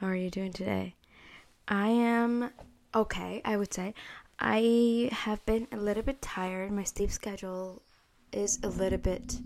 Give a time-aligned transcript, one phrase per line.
[0.00, 0.94] How are you doing today?
[1.66, 2.50] I am
[2.94, 3.94] okay, I would say.
[4.38, 6.70] I have been a little bit tired.
[6.70, 7.80] My sleep schedule
[8.30, 9.38] is a little bit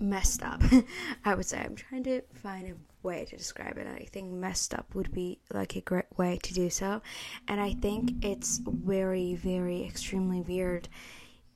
[0.00, 0.62] messed up.
[1.26, 3.86] I would say I'm trying to find a way to describe it.
[3.86, 7.02] I think messed up would be like a great way to do so.
[7.48, 10.88] And I think it's very, very extremely weird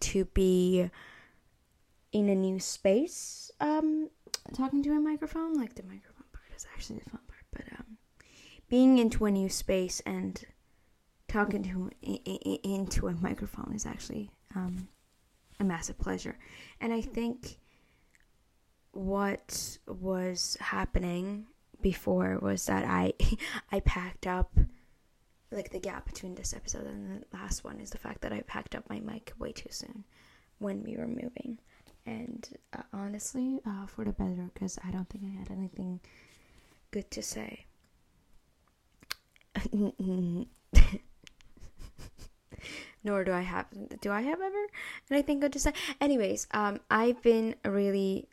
[0.01, 0.91] to be
[2.13, 4.11] in a new space um
[4.55, 6.12] talking to a microphone like the microphone
[6.63, 7.99] is actually the fun part but um
[8.69, 10.45] being into a new space and
[11.29, 14.89] talking to into a microphone is actually um
[15.61, 16.37] a massive pleasure.
[16.81, 17.59] And i think
[18.93, 21.47] what was happening
[21.81, 23.13] before was that i
[23.73, 24.51] i packed up
[25.51, 28.41] like the gap between this episode and the last one is the fact that i
[28.43, 30.05] packed up my mic way too soon
[30.63, 31.59] when we were moving.
[32.07, 36.01] And uh, honestly, uh, for the better, because I don't think I had anything
[36.93, 37.67] good to say.
[43.05, 43.67] Nor do I have.
[44.01, 44.67] Do I have ever
[45.11, 45.73] anything good to say?
[46.01, 48.29] Anyways, um, I've been really.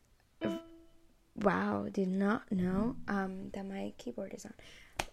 [1.35, 4.53] Wow, did not know um that my keyboard is on.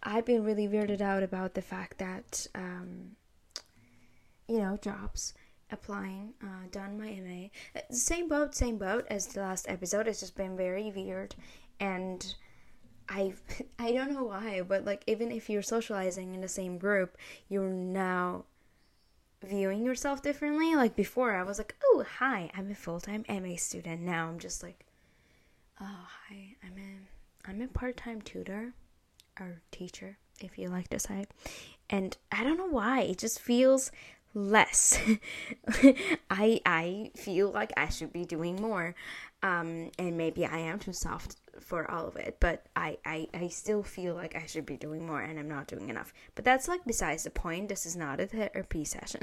[0.03, 3.13] I've been really weirded out about the fact that um,
[4.49, 5.35] you know, jobs
[5.71, 7.49] applying, uh, done my MA.
[7.75, 10.07] Uh, same boat, same boat as the last episode.
[10.07, 11.35] It's just been very weird,
[11.81, 12.35] and
[13.09, 13.35] I
[13.79, 17.17] I don't know why, but like even if you're socializing in the same group,
[17.49, 18.45] you're now
[19.45, 20.75] viewing yourself differently.
[20.75, 24.03] Like before, I was like, oh hi, I'm a full time MA student.
[24.03, 24.87] Now I'm just like,
[25.81, 28.73] oh hi, I'm a I'm a part time tutor
[29.39, 31.27] or teacher, if you like to say.
[31.89, 33.93] And I don't know why, it just feels
[34.37, 35.01] less.
[36.31, 38.95] I I feel like I should be doing more.
[39.43, 43.49] Um, and maybe I am too soft for all of it, but I, I, I
[43.49, 46.13] still feel like I should be doing more and I'm not doing enough.
[46.35, 47.69] But that's like besides the point.
[47.69, 49.23] This is not a therapy session.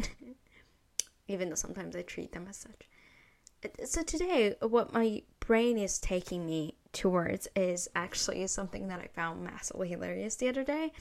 [1.27, 3.86] Even though sometimes I treat them as such.
[3.86, 9.43] So today what my brain is taking me towards is actually something that I found
[9.43, 10.92] massively hilarious the other day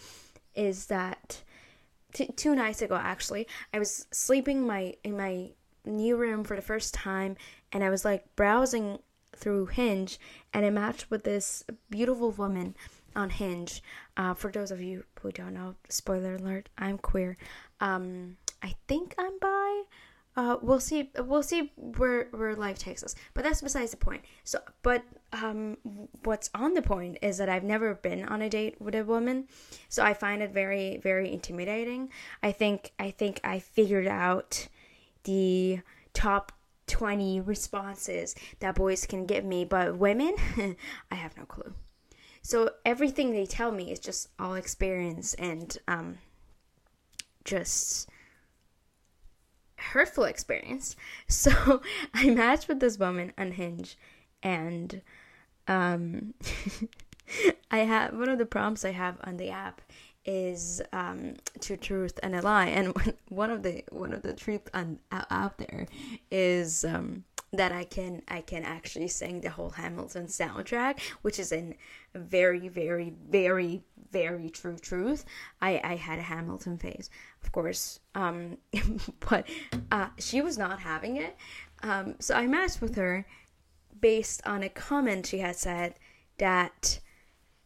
[0.54, 1.42] is that
[2.12, 5.50] t- two nights ago actually i was sleeping my in my
[5.84, 7.36] new room for the first time
[7.72, 8.98] and i was like browsing
[9.34, 10.18] through hinge
[10.52, 12.74] and i matched with this beautiful woman
[13.14, 13.82] on hinge.
[14.16, 17.36] Uh, for those of you who don't know spoiler alert i'm queer.
[17.80, 19.82] Um, i think i'm bi
[20.36, 24.22] uh, we'll see we'll see where where life takes us but that's besides the point.
[24.44, 25.76] So but um,
[26.24, 29.48] what's on the point is that i've never been on a date with a woman
[29.88, 32.10] so i find it very very intimidating.
[32.42, 34.68] I think i think i figured out
[35.24, 35.80] the
[36.14, 36.52] top
[36.88, 40.34] 20 responses that boys can give me but women
[41.10, 41.74] i have no clue.
[42.42, 46.18] So everything they tell me is just all experience and um,
[47.44, 48.08] just
[49.82, 50.96] hurtful experience.
[51.28, 51.82] So
[52.14, 53.96] I matched with this woman on Hinge,
[54.42, 55.02] and
[55.68, 56.34] um,
[57.70, 59.80] I have one of the prompts I have on the app
[60.24, 62.94] is um, to truth and a lie, and
[63.28, 65.86] one of the one of the truth on out there
[66.30, 71.52] is um, that I can I can actually sing the whole Hamilton soundtrack, which is
[71.52, 71.74] a
[72.14, 73.82] very very very
[74.12, 75.24] very true truth.
[75.60, 77.10] I I had a Hamilton phase,
[77.42, 78.58] of course, um,
[79.28, 79.48] but
[79.90, 81.36] uh, she was not having it.
[81.82, 83.26] Um, so I matched with her
[84.00, 85.94] based on a comment she had said
[86.38, 87.00] that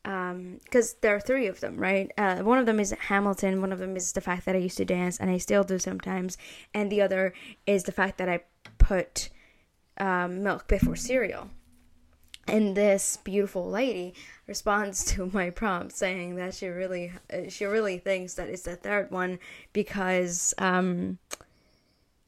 [0.03, 2.13] because um, there are three of them, right?
[2.17, 3.61] Uh, one of them is Hamilton.
[3.61, 5.79] One of them is the fact that I used to dance and I still do
[5.81, 6.39] sometimes,
[6.73, 7.35] and the other
[7.67, 8.41] is the fact that I
[8.79, 9.31] put
[9.99, 11.51] um, milk before cereal.
[12.49, 14.15] And this beautiful lady
[14.47, 18.77] responds to my prompt saying that she really uh, she really thinks that it's the
[18.77, 19.39] third one
[19.73, 21.19] because um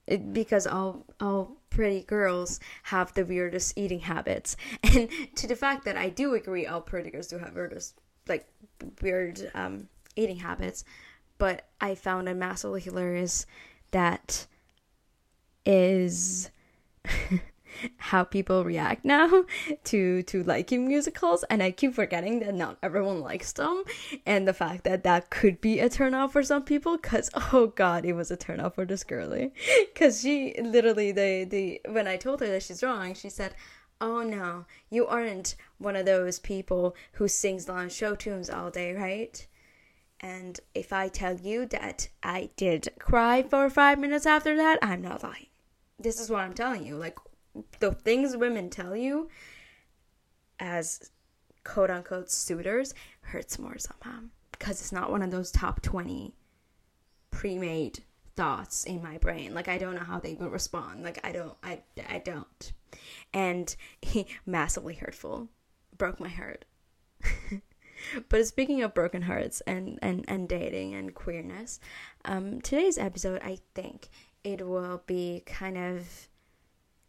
[0.06, 4.56] it, because all all pretty girls have the weirdest eating habits.
[4.82, 7.94] And to the fact that I do agree all pretty girls do have weirdest
[8.26, 8.46] like
[9.02, 10.84] weird um eating habits
[11.38, 13.46] but I found it massively hilarious
[13.92, 14.46] that
[15.64, 16.50] is
[17.96, 19.44] how people react now
[19.84, 23.84] to to liking musicals and i keep forgetting that not everyone likes them
[24.26, 28.04] and the fact that that could be a turnoff for some people because oh god
[28.04, 29.52] it was a turnoff for this girlie.
[29.92, 33.54] Because she literally the the when i told her that she's wrong she said
[34.00, 38.94] oh no you aren't one of those people who sings long show tunes all day
[38.94, 39.46] right?
[40.20, 45.02] And if i tell you that i did cry for five minutes after that i'm
[45.02, 45.46] not lying.
[45.98, 47.18] This is what i'm telling you like
[47.80, 49.28] the things women tell you
[50.58, 51.10] as
[51.64, 54.20] quote unquote suitors hurts more somehow.
[54.52, 56.34] Because it's not one of those top 20
[57.30, 58.00] pre-made
[58.34, 59.54] thoughts in my brain.
[59.54, 61.02] Like i don't know how they will respond.
[61.02, 62.72] Like i don't i, I don't.
[63.32, 65.48] And he massively hurtful.
[65.96, 66.64] Broke my heart.
[68.28, 71.80] But speaking of broken hearts and and and dating and queerness
[72.24, 74.08] um today's episode i think
[74.44, 76.28] it will be kind of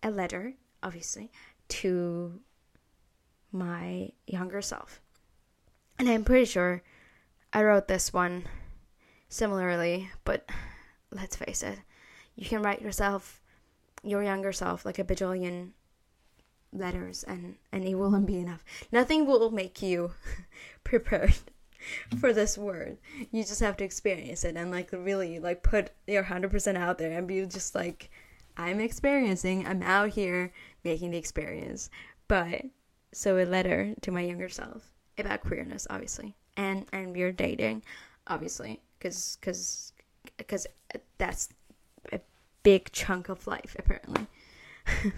[0.03, 1.31] a letter obviously
[1.67, 2.39] to
[3.51, 5.01] my younger self
[5.97, 6.81] and i'm pretty sure
[7.51, 8.43] i wrote this one
[9.27, 10.47] similarly but
[11.11, 11.79] let's face it,
[12.35, 13.41] you can write yourself,
[14.03, 15.71] your younger self, like a bajillion
[16.71, 18.63] letters and and it won't be enough.
[18.91, 20.11] Nothing will make you
[20.83, 21.35] prepared
[22.19, 22.97] for this word.
[23.31, 27.17] You just have to experience it and like really like put your 100% out there
[27.17, 28.09] and be just like
[28.57, 29.65] I'm experiencing.
[29.65, 30.51] I'm out here
[30.83, 31.89] making the experience.
[32.27, 32.63] But
[33.11, 37.81] so a letter to my younger self about queerness obviously and and we're dating
[38.27, 39.93] obviously cuz cuz
[40.37, 40.67] because
[41.17, 41.49] that's
[42.13, 42.19] a
[42.63, 44.27] big chunk of life apparently.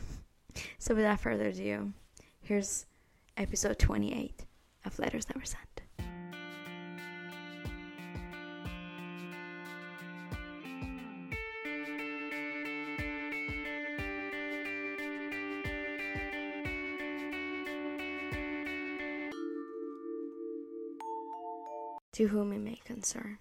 [0.80, 1.94] so without further ado,
[2.42, 2.86] here's
[3.38, 4.45] episode 28
[4.86, 5.71] of Letters That Were Sent.
[22.13, 23.38] To whom it may concern.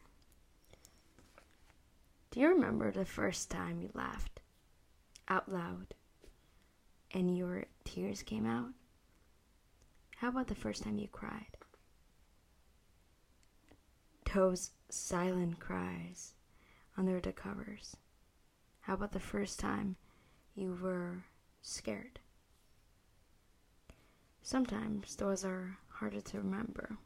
[2.31, 4.41] Do you remember the first time you laughed
[5.29, 5.95] out loud
[7.13, 8.71] and your tears came out?
[10.19, 11.57] How about the first time you cried?
[14.33, 16.35] Those silent cries
[16.97, 17.97] under the covers.
[18.83, 19.97] How about the first time
[20.55, 21.25] you were
[21.63, 22.21] scared?
[24.43, 26.97] Sometimes those are harder to remember.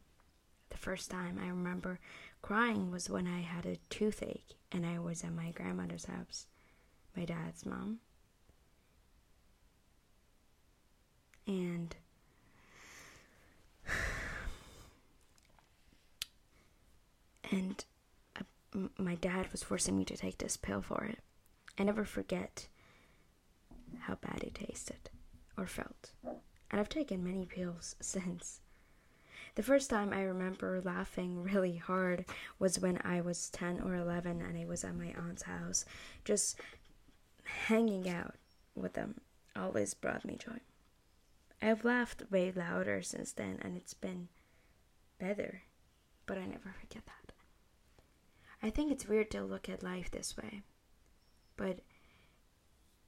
[0.84, 1.98] First time I remember
[2.42, 6.46] crying was when I had a toothache and I was at my grandmother's house,
[7.16, 8.00] my dad's mom.
[11.46, 11.96] And
[17.50, 17.82] and
[18.38, 18.42] uh,
[18.98, 21.20] my dad was forcing me to take this pill for it.
[21.78, 22.68] I never forget
[24.00, 25.08] how bad it tasted
[25.56, 26.10] or felt.
[26.70, 28.60] And I've taken many pills since.
[29.54, 32.24] The first time I remember laughing really hard
[32.58, 35.84] was when I was 10 or 11 and I was at my aunt's house,
[36.24, 36.58] just
[37.44, 38.34] hanging out
[38.74, 39.20] with them.
[39.54, 40.58] Always brought me joy.
[41.62, 44.28] I've laughed way louder since then and it's been
[45.20, 45.62] better,
[46.26, 47.32] but I never forget that.
[48.60, 50.62] I think it's weird to look at life this way,
[51.56, 51.80] but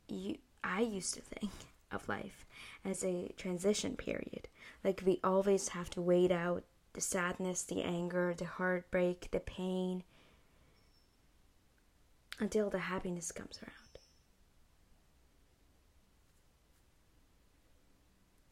[0.06, 1.50] you, I used to think
[1.93, 2.44] of life
[2.85, 4.49] as a transition period.
[4.85, 10.03] Like we always have to wait out the sadness, the anger, the heartbreak, the pain
[12.38, 13.99] until the happiness comes around.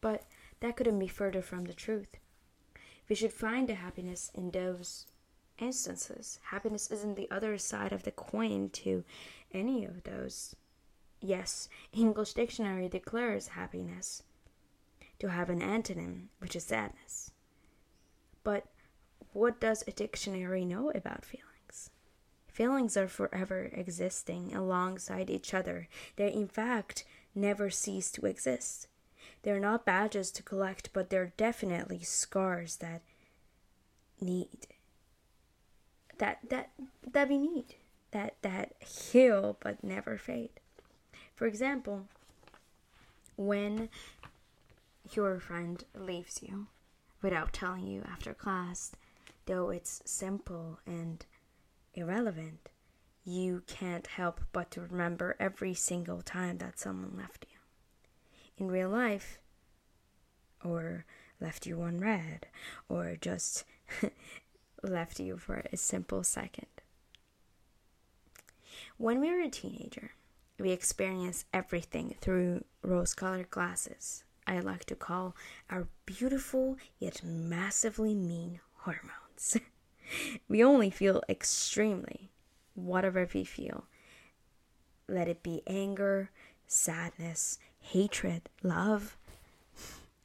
[0.01, 0.25] But
[0.61, 2.17] that couldn't be further from the truth.
[3.09, 5.07] We should find the happiness in those
[5.59, 6.41] instances.
[6.45, 9.05] Happiness isn't the other side of the coin to
[9.53, 10.57] any of those
[11.25, 14.25] Yes, English dictionary declares happiness
[15.19, 17.31] to have an antonym, which is sadness.
[18.43, 18.67] But
[19.33, 21.89] what does a dictionary know about feelings?
[22.47, 25.89] Feelings are forever existing alongside each other.
[26.17, 28.87] They, in fact, never cease to exist.
[29.45, 33.01] They're not badges to collect, but they're definitely scars that
[34.21, 34.67] need
[36.19, 36.71] that that
[37.11, 37.77] that we need
[38.11, 40.61] that that heal but never fade.
[41.35, 42.07] For example,
[43.37, 43.89] when
[45.13, 46.69] your friend leaves you
[47.23, 48.93] without telling you after class,
[49.47, 51.25] though it's simple and
[51.95, 52.69] irrelevant,
[53.25, 57.59] you can't help but to remember every single time that someone left you.
[58.57, 59.39] In real life,
[60.65, 61.05] or
[61.41, 62.47] left you on read,
[62.89, 63.65] or just
[64.83, 66.67] left you for a simple second.
[68.97, 70.13] When we were a teenager,
[70.59, 74.25] we experience everything through rose colored glasses.
[74.47, 75.35] I like to call
[75.71, 79.57] our beautiful yet massively mean hormones.
[80.49, 82.31] we only feel extremely
[82.75, 83.87] whatever we feel.
[85.09, 86.31] Let it be anger,
[86.67, 89.17] sadness, hatred, love.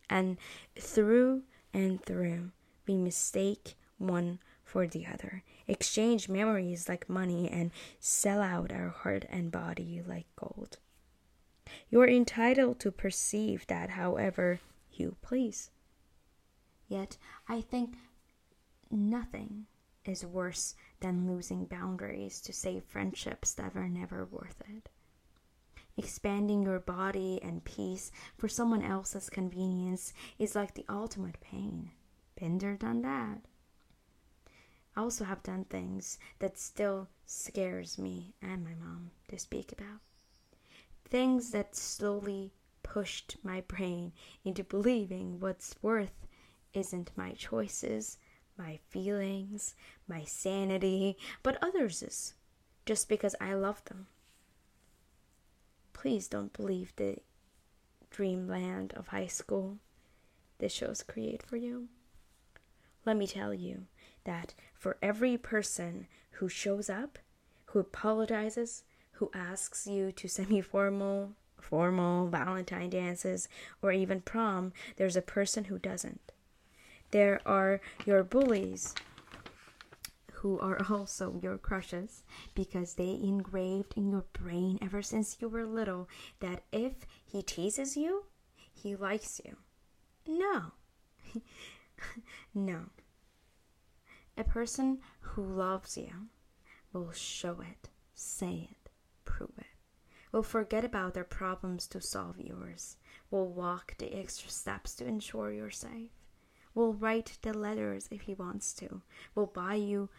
[0.09, 0.37] And
[0.77, 1.43] through
[1.73, 2.51] and through,
[2.87, 9.25] we mistake one for the other, exchange memories like money, and sell out our heart
[9.29, 10.77] and body like gold.
[11.89, 14.59] You are entitled to perceive that however
[14.91, 15.69] you please.
[16.87, 17.95] Yet, I think
[18.89, 19.67] nothing
[20.05, 24.89] is worse than losing boundaries to save friendships that are never worth it.
[25.97, 31.91] Expanding your body and peace for someone else's convenience is like the ultimate pain.
[32.41, 33.41] There, done that.
[34.99, 40.01] I also have done things that still scares me and my mom to speak about.
[41.05, 42.51] Things that slowly
[42.83, 44.11] pushed my brain
[44.43, 46.27] into believing what's worth
[46.73, 48.17] isn't my choices,
[48.57, 49.73] my feelings,
[50.05, 52.33] my sanity, but others'
[52.85, 54.07] just because I love them.
[55.93, 57.19] Please don't believe the
[58.09, 59.77] dreamland of high school
[60.57, 61.87] the shows create for you.
[63.05, 63.85] Let me tell you
[64.23, 67.19] that for every person who shows up,
[67.65, 73.47] who apologizes, who asks you to semi formal, formal Valentine dances,
[73.81, 76.31] or even prom, there's a person who doesn't.
[77.11, 78.95] There are your bullies
[80.33, 82.23] who are also your crushes
[82.55, 86.07] because they engraved in your brain ever since you were little
[86.39, 86.93] that if
[87.25, 88.25] he teases you,
[88.73, 89.57] he likes you.
[90.27, 90.71] No.
[92.53, 92.85] no.
[94.37, 96.27] A person who loves you
[96.93, 98.89] will show it, say it,
[99.25, 99.65] prove it.
[100.31, 102.97] Will forget about their problems to solve yours.
[103.31, 106.11] Will walk the extra steps to ensure you're safe
[106.73, 109.01] will write the letters if he wants to,
[109.35, 110.09] will buy you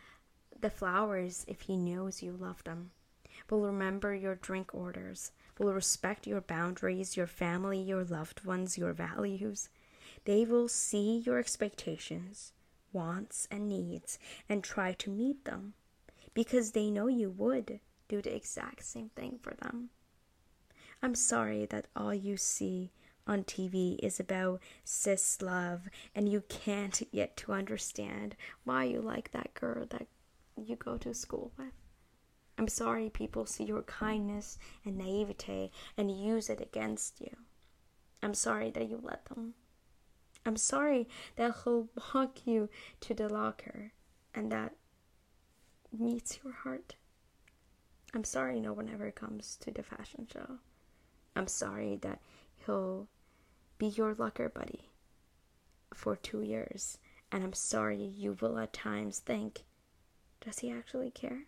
[0.61, 2.91] the flowers if he knows you love them,
[3.49, 8.93] will remember your drink orders, will respect your boundaries, your family, your loved ones, your
[8.93, 9.69] values.
[10.25, 12.53] They will see your expectations,
[12.93, 15.75] wants, and needs and try to meet them
[16.35, 19.91] because they know you would do the exact same thing for them.
[21.03, 22.91] I'm sorry that all you see
[23.27, 29.31] on TV is about cis love, and you can't yet to understand why you like
[29.31, 30.07] that girl that
[30.57, 31.73] you go to school with.
[32.59, 37.35] I'm sorry people see your kindness and naivete and use it against you.
[38.23, 39.55] I'm sorry that you let them.
[40.45, 42.69] I'm sorry that he'll walk you
[43.01, 43.93] to the locker
[44.35, 44.75] and that
[45.97, 46.97] meets your heart.
[48.15, 50.59] I'm sorry no one ever comes to the fashion show.
[51.37, 52.21] I'm sorry that
[52.67, 53.09] he'll
[53.79, 54.91] be your locker buddy
[55.95, 56.99] for two years,
[57.33, 59.63] and I'm sorry you will at times think,
[60.41, 61.45] does he actually care?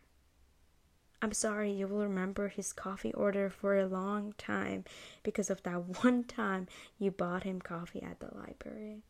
[1.23, 4.85] I'm sorry you will remember his coffee order for a long time
[5.23, 6.67] because of that one time
[6.99, 9.03] you bought him coffee at the library.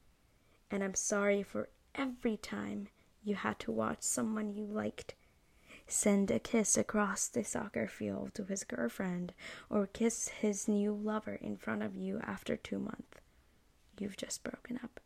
[0.70, 2.88] And I'm sorry for every time
[3.24, 5.14] you had to watch someone you liked
[5.86, 9.32] send a kiss across the soccer field to his girlfriend,
[9.68, 13.20] or kiss his new lover in front of you after two months.
[13.98, 15.00] You've just broken up.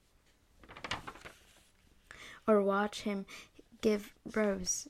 [2.47, 3.27] Or watch him
[3.81, 4.89] give roses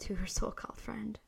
[0.00, 1.18] to her so called friend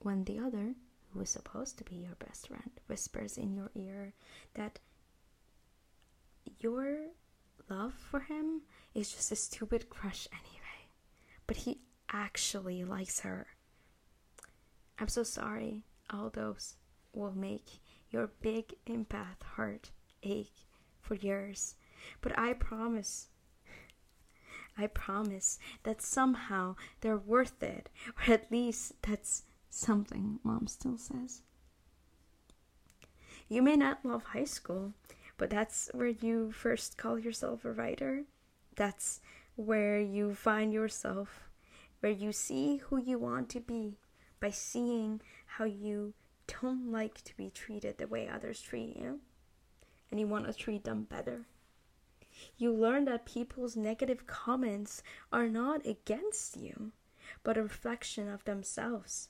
[0.00, 0.74] when the other,
[1.12, 4.12] who is supposed to be your best friend, whispers in your ear
[4.54, 4.78] that
[6.58, 7.08] your
[7.68, 8.62] love for him
[8.94, 10.90] is just a stupid crush anyway.
[11.46, 11.80] But he
[12.12, 13.46] actually likes her.
[14.98, 15.82] I'm so sorry.
[16.10, 16.74] All those
[17.12, 17.80] will make
[18.10, 19.90] your big empath heart
[20.22, 20.66] ache
[21.00, 21.74] for years.
[22.20, 23.28] But I promise,
[24.78, 31.42] I promise that somehow they're worth it, or at least that's something mom still says.
[33.48, 34.92] You may not love high school,
[35.38, 38.24] but that's where you first call yourself a writer.
[38.74, 39.20] That's
[39.54, 41.46] where you find yourself
[42.00, 43.98] where you see who you want to be
[44.40, 46.14] by seeing how you
[46.46, 49.20] don't like to be treated the way others treat you,
[50.10, 51.46] and you want to treat them better.
[52.56, 55.02] You learn that people's negative comments
[55.32, 56.92] are not against you,
[57.42, 59.28] but a reflection of themselves.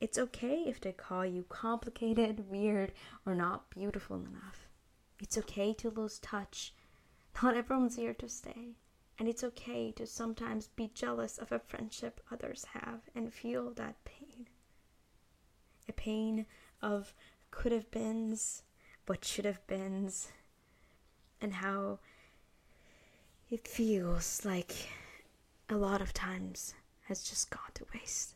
[0.00, 2.92] It's okay if they call you complicated, weird,
[3.24, 4.68] or not beautiful enough.
[5.18, 6.74] It's okay to lose touch.
[7.42, 8.76] Not everyone's here to stay.
[9.18, 14.04] And it's okay to sometimes be jealous of a friendship others have and feel that
[14.04, 14.48] pain.
[15.88, 16.44] A pain
[16.82, 17.14] of
[17.50, 18.62] could have beens,
[19.06, 20.28] what should have beens,
[21.46, 22.00] and how
[23.48, 24.88] it feels like
[25.68, 26.74] a lot of times
[27.04, 28.34] has just gone to waste.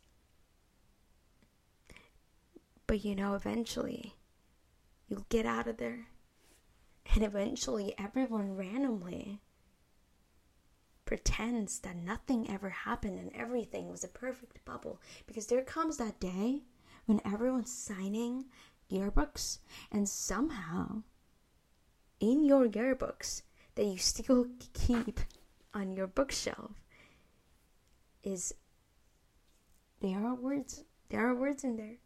[2.87, 4.14] But you know, eventually
[5.09, 6.07] you'll get out of there,
[7.12, 9.40] and eventually everyone randomly
[11.05, 15.00] pretends that nothing ever happened and everything was a perfect bubble.
[15.26, 16.62] Because there comes that day
[17.07, 18.45] when everyone's signing
[18.88, 19.59] yearbooks,
[19.90, 21.02] and somehow
[22.21, 23.43] in your yearbooks,
[23.75, 25.21] that you still keep
[25.75, 26.73] on your bookshelf
[28.23, 28.53] is
[30.00, 31.97] there are words there are words in there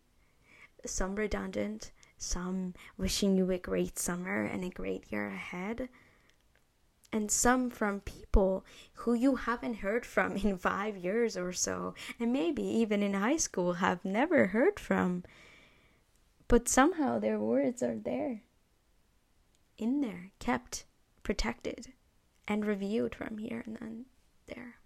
[0.87, 5.89] some redundant some wishing you a great summer and a great year ahead
[7.15, 12.33] and some from people who you haven't heard from in five years or so, and
[12.33, 15.23] maybe even in high school have never heard from.
[16.49, 18.43] But somehow their words are there,
[19.79, 20.85] in there, kept,
[21.23, 21.93] protected,
[22.47, 24.05] and reviewed from here and then
[24.47, 24.77] there.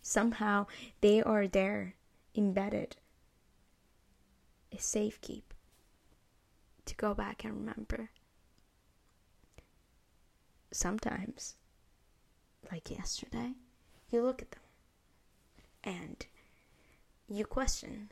[0.00, 0.66] Somehow
[1.00, 1.94] they are there,
[2.34, 2.96] embedded,
[4.72, 5.52] a safe keep
[6.86, 8.10] to go back and remember.
[10.72, 11.54] Sometimes,
[12.70, 13.52] like yesterday,
[14.08, 14.60] you look at them
[15.84, 16.26] and
[17.28, 18.10] you question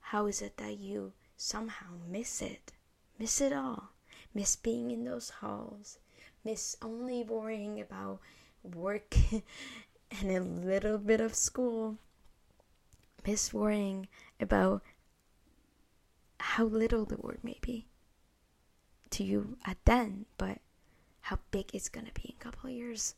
[0.00, 2.72] how is it that you somehow miss it,
[3.18, 3.93] miss it all,
[4.34, 5.98] miss being in those halls,
[6.44, 8.20] miss only worrying about
[8.62, 9.16] work
[10.20, 11.96] and a little bit of school,
[13.26, 14.08] miss worrying
[14.40, 14.82] about
[16.40, 17.86] how little the word may be
[19.10, 20.58] to you at then, but
[21.22, 23.14] how big it's gonna be in a couple of years.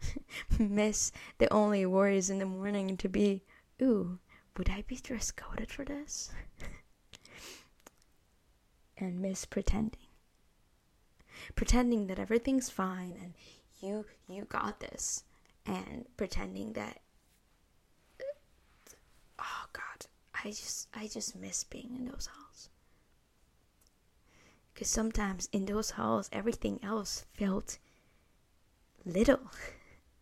[0.58, 3.42] Miss the only worries in the morning to be,
[3.80, 4.18] ooh,
[4.56, 6.30] would I be dress coded for this?
[9.02, 10.00] and miss pretending.
[11.54, 13.34] Pretending that everything's fine and
[13.80, 15.24] you you got this
[15.66, 17.00] and pretending that
[19.38, 20.06] oh god,
[20.44, 22.68] I just I just miss being in those halls.
[24.72, 27.78] Because sometimes in those halls, everything else felt
[29.04, 29.50] little.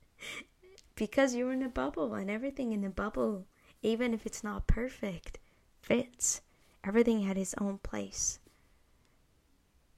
[0.95, 3.47] because you're in a bubble, and everything in the bubble,
[3.83, 5.39] even if it's not perfect,
[5.83, 6.41] fits.
[6.83, 8.39] Everything had its own place.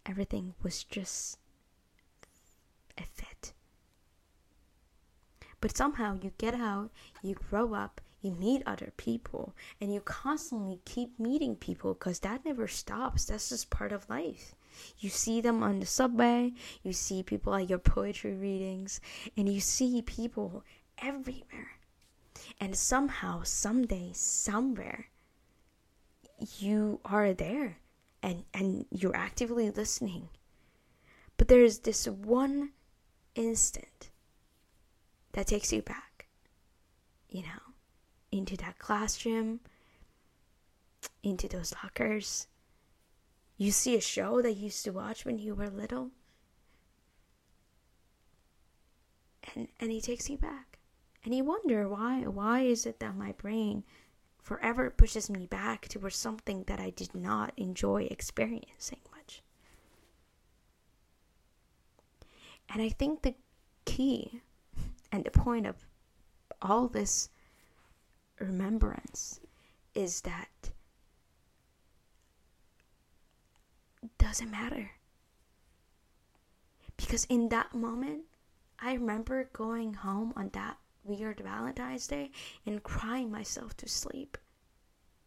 [0.05, 1.39] Everything was just
[2.99, 3.53] a fit.
[5.61, 6.91] But somehow you get out,
[7.23, 12.45] you grow up, you meet other people and you constantly keep meeting people because that
[12.45, 13.27] never stops.
[13.27, 14.55] That's just part of life.
[14.99, 19.01] You see them on the subway you see people at your poetry readings
[19.37, 20.65] and you see people
[20.99, 21.79] everywhere.
[22.61, 25.07] And somehow someday somewhere
[26.59, 27.79] you are there
[28.23, 30.29] and and you're actively listening
[31.37, 32.71] but there's this one
[33.35, 34.11] instant
[35.33, 36.27] that takes you back
[37.29, 37.73] you know
[38.33, 39.61] into that classroom,
[41.23, 42.49] into those lockers.
[43.59, 46.11] You see a show that you used to watch when you were little.
[49.55, 50.79] And and he takes you back.
[51.25, 53.85] And you wonder why why is it that my brain
[54.43, 59.43] forever pushes me back towards something that I did not enjoy experiencing much.
[62.69, 63.35] And I think the
[63.85, 64.43] key
[65.11, 65.77] and the point of
[66.61, 67.29] all this
[68.39, 69.41] remembrance
[69.95, 70.71] is that
[74.19, 74.93] doesn't matter.
[76.97, 78.23] Because in that moment,
[78.81, 82.31] I remember going home on that weird Valentine's Day
[82.67, 84.39] and crying myself to sleep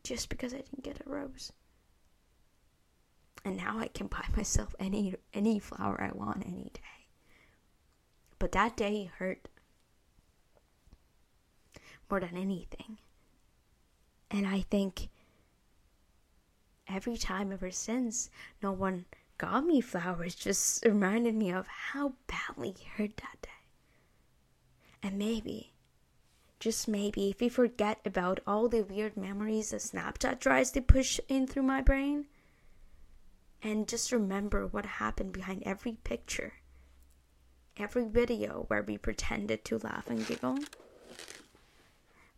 [0.03, 1.51] just because I didn't get a rose.
[3.43, 7.07] And now I can buy myself any any flower I want any day.
[8.39, 9.47] But that day hurt
[12.09, 12.97] more than anything.
[14.29, 15.09] And I think
[16.87, 18.29] every time ever since,
[18.61, 19.05] no one
[19.37, 23.49] got me flowers just reminded me of how badly hurt that day.
[25.05, 25.71] And maybe,
[26.59, 31.19] just maybe, if we forget about all the weird memories that Snapchat tries to push
[31.27, 32.25] in through my brain,
[33.61, 36.53] and just remember what happened behind every picture,
[37.77, 40.57] every video where we pretended to laugh and giggle,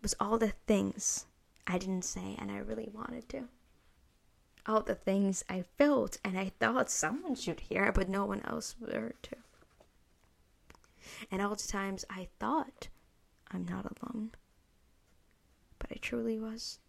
[0.01, 1.25] was all the things
[1.65, 3.47] I didn't say and I really wanted to.
[4.65, 8.75] All the things I felt and I thought someone should hear, but no one else
[8.85, 9.37] heard to.
[11.31, 12.89] And all the times I thought
[13.51, 14.31] I'm not alone.
[15.79, 16.79] But I truly was.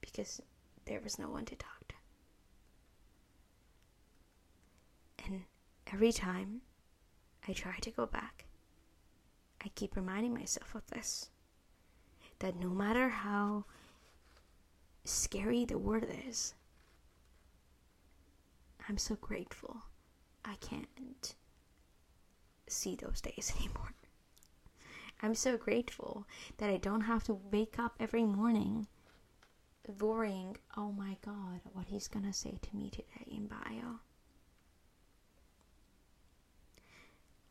[0.00, 0.40] Because
[0.86, 1.94] there was no one to talk to.
[5.26, 5.42] And
[5.92, 6.62] every time
[7.46, 8.46] I try to go back,
[9.62, 11.30] I keep reminding myself of this.
[12.38, 13.66] That no matter how
[15.04, 16.54] scary the word is.
[18.88, 19.76] I'm so grateful
[20.44, 21.34] I can't
[22.70, 23.94] see those days anymore.
[25.22, 26.26] I'm so grateful
[26.58, 28.86] that I don't have to wake up every morning
[29.98, 34.00] worrying, oh my god, what he's gonna say to me today in bio.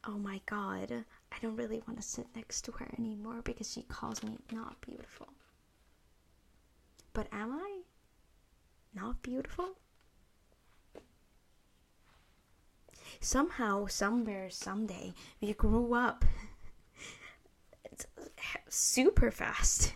[0.06, 3.84] oh my god, I don't really want to sit next to her anymore because she
[3.84, 5.28] calls me not beautiful.
[7.14, 7.82] But am I
[8.94, 9.76] not beautiful?
[13.22, 16.24] Somehow, somewhere, someday, we grew up
[18.70, 19.94] super fast.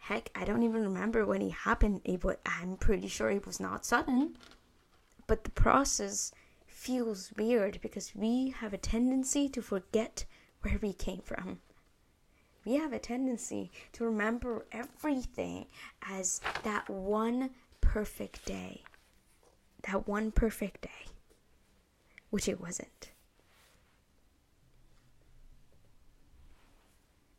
[0.00, 2.00] Heck, I don't even remember when it happened.
[2.04, 4.36] It was, I'm pretty sure it was not sudden.
[5.28, 6.32] But the process
[6.66, 10.24] feels weird because we have a tendency to forget
[10.62, 11.60] where we came from.
[12.64, 15.66] We have a tendency to remember everything
[16.08, 18.82] as that one perfect day.
[19.88, 21.11] That one perfect day.
[22.32, 23.10] Which it wasn't.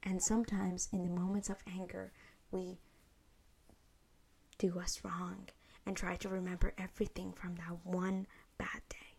[0.03, 2.11] And sometimes in the moments of anger,
[2.51, 2.77] we
[4.59, 5.49] do us wrong
[5.83, 8.27] and try to remember everything from that one
[8.59, 9.17] bad day.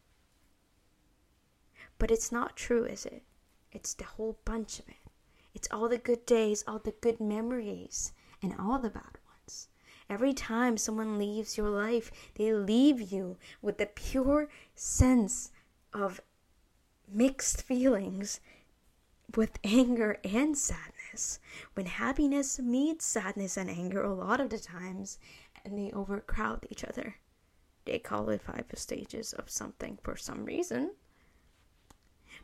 [1.98, 3.24] But it's not true, is it?
[3.72, 5.10] It's the whole bunch of it.
[5.54, 9.66] It's all the good days, all the good memories, and all the bad ones.
[10.08, 15.50] Every time someone leaves your life, they leave you with the pure sense
[15.94, 16.20] of
[17.10, 18.40] mixed feelings
[19.36, 21.38] with anger and sadness.
[21.74, 25.18] When happiness meets sadness and anger a lot of the times,
[25.64, 27.16] and they overcrowd each other.
[27.84, 30.92] They call it five stages of something for some reason.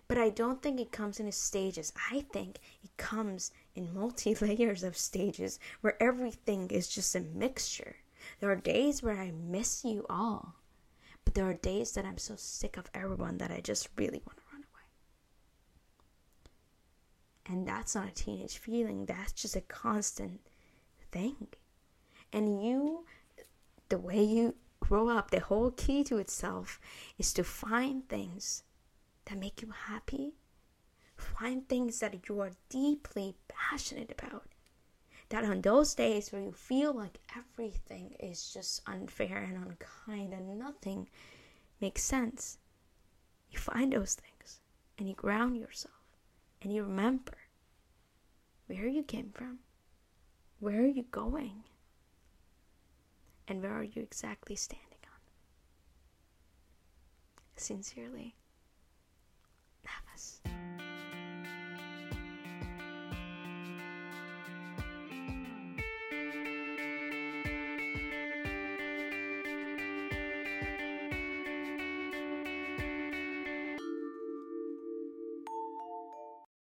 [0.07, 1.93] But I don't think it comes in stages.
[2.11, 7.97] I think it comes in multi layers of stages where everything is just a mixture.
[8.39, 10.55] There are days where I miss you all,
[11.31, 14.37] but there are days that I'm so sick of everyone that I just really want
[14.39, 14.83] to run away.
[17.47, 20.41] And that's not a teenage feeling, that's just a constant
[21.13, 21.47] thing.
[22.33, 23.05] And you,
[23.91, 26.81] the way you grow up, the whole key to itself
[27.17, 28.65] is to find things
[29.27, 30.33] that make you happy,
[31.15, 34.49] find things that you are deeply passionate about.
[35.31, 40.59] That on those days where you feel like everything is just unfair and unkind and
[40.59, 41.09] nothing
[41.81, 42.59] makes sense,
[43.51, 44.61] you find those things
[44.99, 45.95] and you ground yourself
[46.63, 47.39] and you remember
[48.67, 49.59] where you came from,
[50.59, 51.65] where are you going,
[53.49, 55.21] and where are you exactly standing on.
[57.57, 58.37] Sincerely,
[59.85, 60.41] Navas.